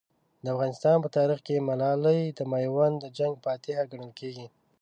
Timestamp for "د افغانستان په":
0.43-1.09